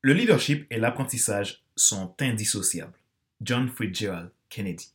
[0.00, 2.96] Le leadership et l'apprentissage sont indissociables.
[3.40, 4.92] John Fitzgerald Kennedy.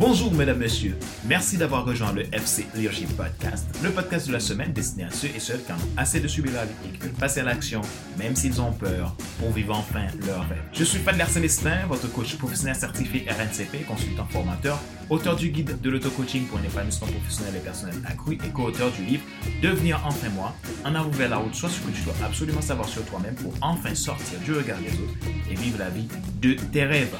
[0.00, 0.96] Bonjour mesdames, messieurs.
[1.26, 5.28] Merci d'avoir rejoint le FC Leadership Podcast, le podcast de la semaine destiné à ceux
[5.28, 7.82] et celles qui ont assez de subir la vie et qui veulent passer à l'action,
[8.16, 10.62] même s'ils ont peur, pour vivre enfin leur rêve.
[10.72, 14.80] Je suis Fadler Célestin, votre coach professionnel certifié RNCP, consultant formateur,
[15.10, 19.04] auteur du guide de l'auto-coaching pour un épanouissement professionnel et personnel accru et co-auteur du
[19.04, 19.24] livre
[19.60, 20.54] Devenir enfin moi,
[20.86, 23.94] en avant la route, soit ce que tu dois absolument savoir sur toi-même pour enfin
[23.94, 26.08] sortir du regard des autres et vivre la vie
[26.40, 27.14] de tes rêves.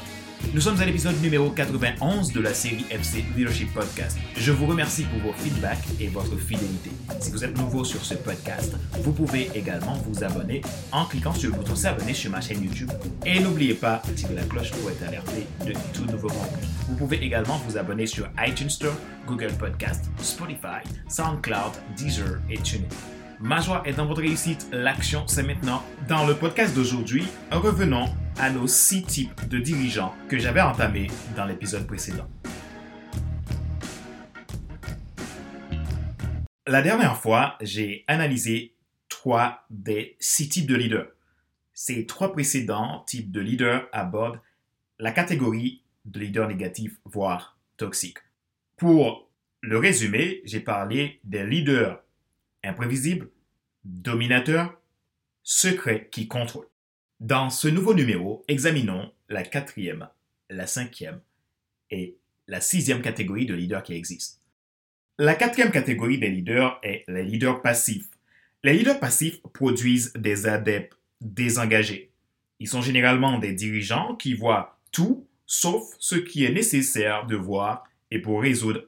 [0.53, 4.19] Nous sommes à l'épisode numéro 91 de la série FC Leadership Podcast.
[4.37, 6.91] Je vous remercie pour vos feedbacks et votre fidélité.
[7.21, 11.51] Si vous êtes nouveau sur ce podcast, vous pouvez également vous abonner en cliquant sur
[11.53, 12.91] le bouton s'abonner sur ma chaîne YouTube.
[13.25, 16.65] Et n'oubliez pas d'activer la cloche pour être alerté de tout nouveau contenu.
[16.89, 18.97] Vous pouvez également vous abonner sur iTunes Store,
[19.29, 22.89] Google Podcast, Spotify, SoundCloud, Deezer et TuneIn.
[23.43, 24.67] Ma joie est dans votre réussite.
[24.71, 25.83] L'action, c'est maintenant.
[26.09, 28.05] Dans le podcast d'aujourd'hui, revenons
[28.41, 32.27] à nos six types de dirigeants que j'avais entamés dans l'épisode précédent.
[36.67, 38.77] La dernière fois, j'ai analysé
[39.11, 41.09] trois des six types de leaders.
[41.75, 44.41] Ces trois précédents types de leaders abordent
[44.99, 48.19] la catégorie de leaders négatifs, voire toxiques.
[48.79, 52.01] Pour le résumé, j'ai parlé des leaders
[52.65, 53.29] imprévisibles,
[53.85, 54.81] dominateurs,
[55.43, 56.70] secrets qui contrôlent.
[57.21, 60.09] Dans ce nouveau numéro, examinons la quatrième,
[60.49, 61.21] la cinquième
[61.91, 62.17] et
[62.49, 64.41] la sixième catégorie de leaders qui existent.
[65.19, 68.09] La quatrième catégorie des leaders est les leaders passifs.
[68.65, 72.11] Les leaders passifs produisent des adeptes désengagés.
[72.59, 77.85] Ils sont généralement des dirigeants qui voient tout sauf ce qui est nécessaire de voir
[78.11, 78.87] et pour résoudre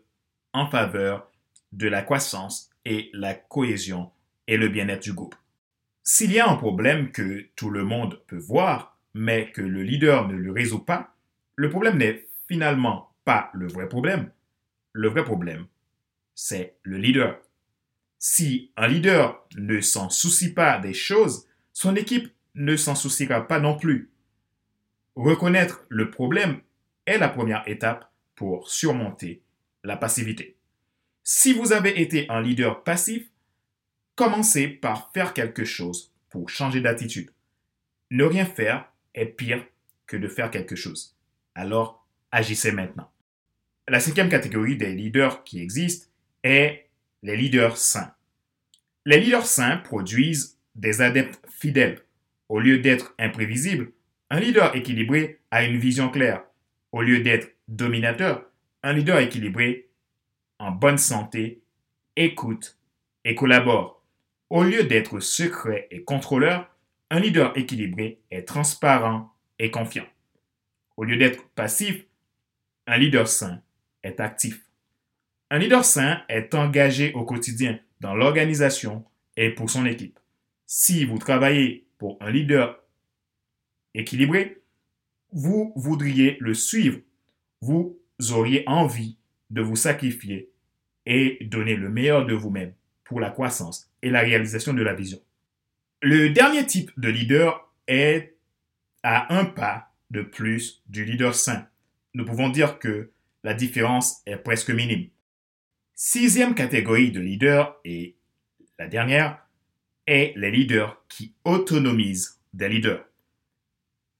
[0.55, 1.31] en faveur
[1.73, 4.11] de la croissance et la cohésion
[4.47, 5.35] et le bien-être du groupe.
[6.05, 10.27] S'il y a un problème que tout le monde peut voir, mais que le leader
[10.27, 11.15] ne le résout pas,
[11.55, 14.31] le problème n'est finalement pas le vrai problème.
[14.93, 15.67] Le vrai problème,
[16.35, 17.41] c'est le leader.
[18.19, 23.61] Si un leader ne s'en soucie pas des choses, son équipe ne s'en souciera pas
[23.61, 24.11] non plus.
[25.15, 26.61] Reconnaître le problème
[27.07, 29.43] est la première étape pour surmonter
[29.85, 30.57] la passivité.
[31.23, 33.32] Si vous avez été un leader passif,
[34.15, 37.31] commencez par faire quelque chose pour changer d'attitude.
[38.11, 39.65] Ne rien faire est pire
[40.07, 41.17] que de faire quelque chose.
[41.55, 43.11] Alors, agissez maintenant.
[43.89, 46.09] La cinquième catégorie des leaders qui existent
[46.43, 46.89] est
[47.23, 48.15] les leaders sains.
[49.05, 52.03] Les leaders sains produisent des adeptes fidèles.
[52.49, 53.93] Au lieu d'être imprévisibles,
[54.31, 56.45] un leader équilibré a une vision claire.
[56.93, 58.45] Au lieu d'être dominateur,
[58.83, 59.89] un leader équilibré,
[60.59, 61.63] en bonne santé,
[62.17, 62.79] écoute
[63.25, 64.02] et collabore.
[64.53, 66.69] Au lieu d'être secret et contrôleur,
[67.09, 70.05] un leader équilibré est transparent et confiant.
[70.99, 72.05] Au lieu d'être passif,
[72.87, 73.63] un leader sain
[74.03, 74.67] est actif.
[75.49, 79.07] Un leader sain est engagé au quotidien dans l'organisation
[79.39, 80.19] et pour son équipe.
[80.67, 82.79] Si vous travaillez pour un leader
[83.95, 84.61] équilibré,
[85.33, 87.01] vous voudriez le suivre.
[87.63, 87.99] Vous
[88.33, 89.17] auriez envie
[89.49, 90.51] de vous sacrifier
[91.07, 92.75] et donner le meilleur de vous-même
[93.05, 95.21] pour la croissance et la réalisation de la vision.
[96.03, 98.37] Le dernier type de leader est
[99.03, 101.67] à un pas de plus du leader sain.
[102.15, 103.11] Nous pouvons dire que
[103.45, 105.09] la différence est presque minime.
[105.95, 108.17] Sixième catégorie de leader et
[108.79, 109.47] la dernière
[110.07, 113.05] est les leaders qui autonomisent des leaders.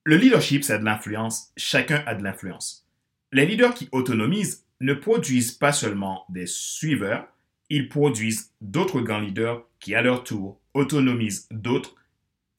[0.05, 1.53] Le leadership, c'est de l'influence.
[1.57, 2.89] Chacun a de l'influence.
[3.31, 7.29] Les leaders qui autonomisent ne produisent pas seulement des suiveurs,
[7.75, 11.97] ils produisent d'autres grands leaders qui, à leur tour, autonomisent d'autres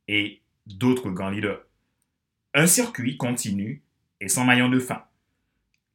[0.08, 1.62] et d'autres grands leaders.
[2.54, 3.82] Un circuit continu
[4.20, 5.04] et sans maillon de fin.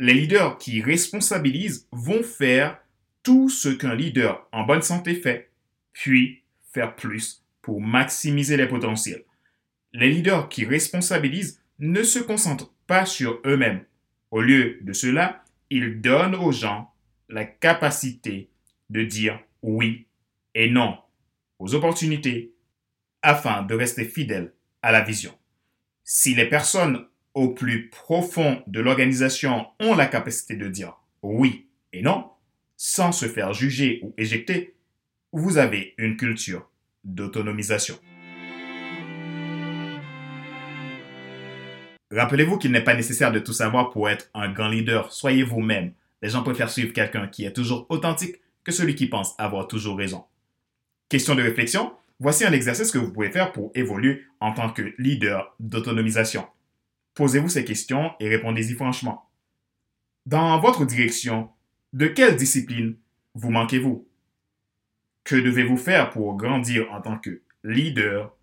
[0.01, 2.79] Les leaders qui responsabilisent vont faire
[3.23, 5.51] tout ce qu'un leader en bonne santé fait,
[5.93, 6.43] puis
[6.73, 9.25] faire plus pour maximiser les potentiels
[9.93, 13.85] les leaders qui responsabilisent ne se concentrent pas sur eux-mêmes.
[14.31, 16.93] Au lieu de cela, ils donnent aux gens
[17.29, 18.51] la capacité
[18.91, 20.07] de dire oui
[20.55, 20.99] et non
[21.59, 22.53] aux opportunités
[23.23, 24.53] afin de rester fidèles
[24.83, 25.33] à la vision.
[26.05, 32.03] Si les personnes au plus profond de l'organisation ont la capacité de dire oui et
[32.03, 32.31] non,
[32.77, 34.75] sans se faire juger ou éjecter,
[35.33, 36.71] vous avez une culture
[37.05, 37.99] d'autonomisation.
[42.11, 45.13] Rappelez-vous qu'il n'est pas nécessaire de tout savoir pour être un grand leader.
[45.13, 45.93] Soyez vous-même.
[46.23, 48.37] Les gens préfèrent suivre quelqu'un qui est toujours authentique
[48.69, 50.27] que celui qui pense avoir toujours raison.
[51.09, 54.93] Question de réflexion, voici un exercice que vous pouvez faire pour évoluer en tant que
[54.99, 56.47] leader d'autonomisation.
[57.15, 59.27] Posez-vous ces questions et répondez-y franchement.
[60.27, 61.49] Dans votre direction,
[61.95, 62.97] de quelle discipline
[63.35, 64.07] vous manquez-vous?
[65.25, 68.37] Que devez-vous faire pour grandir en tant que leader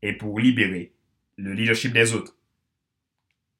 [0.00, 0.92] et pour libérer
[1.38, 2.36] le leadership des autres?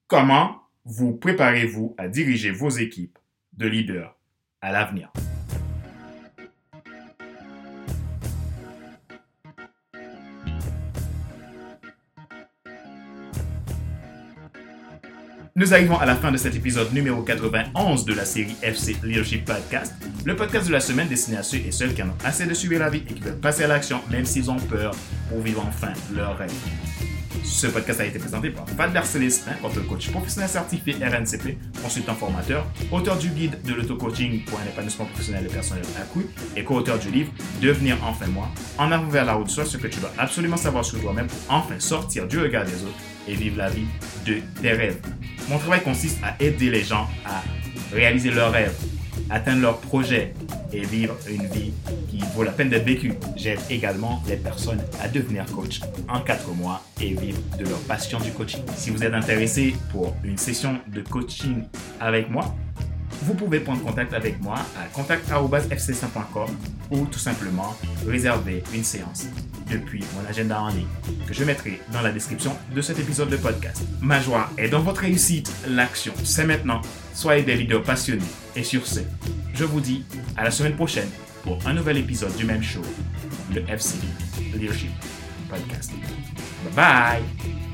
[0.07, 3.19] Comment vous préparez-vous à diriger vos équipes
[3.51, 4.15] de leaders
[4.61, 5.11] à l'avenir?
[15.55, 19.45] Nous arrivons à la fin de cet épisode numéro 91 de la série FC Leadership
[19.45, 19.93] Podcast,
[20.25, 22.55] le podcast de la semaine destiné à ceux et celles qui en ont assez de
[22.55, 24.95] suivre la vie et qui veulent passer à l'action même s'ils ont peur
[25.29, 26.51] pour vivre enfin leur rêve.
[27.43, 32.65] Ce podcast a été présenté par Valder Célestin, votre coach professionnel certifié RNCP, consultant formateur,
[32.91, 37.11] auteur du guide de l'auto-coaching pour un épanouissement professionnel et personnel accru et co-auteur du
[37.11, 40.57] livre Devenir enfin moi, en avant vers la route, soit ce que tu dois absolument
[40.57, 42.97] savoir sur toi-même pour enfin sortir du regard des autres
[43.27, 43.85] et vivre la vie
[44.25, 44.99] de tes rêves.
[45.49, 47.43] Mon travail consiste à aider les gens à
[47.93, 48.75] réaliser leurs rêves,
[49.29, 50.33] atteindre leurs projets
[50.71, 51.73] et vivre une vie
[52.09, 53.13] qui vaut la peine d'être vécue.
[53.35, 58.19] J'aide également les personnes à devenir coach en quatre mois et vivre de leur passion
[58.19, 58.61] du coaching.
[58.75, 61.63] Si vous êtes intéressé pour une session de coaching
[61.99, 62.55] avec moi,
[63.21, 66.49] vous pouvez prendre contact avec moi à contact.fc5.com
[66.91, 67.75] ou tout simplement
[68.07, 69.25] réserver une séance
[69.69, 70.87] depuis mon agenda en ligne
[71.27, 73.83] que je mettrai dans la description de cet épisode de podcast.
[74.01, 76.81] Ma joie est dans votre réussite, l'action, c'est maintenant.
[77.13, 78.21] Soyez des leaders passionnés.
[78.55, 78.99] Et sur ce,
[79.53, 80.03] je vous dis
[80.37, 81.09] à la semaine prochaine
[81.43, 82.81] pour un nouvel épisode du même show,
[83.53, 83.97] le FC
[84.53, 84.91] Leadership
[85.49, 85.91] Podcast.
[86.63, 87.72] Bye bye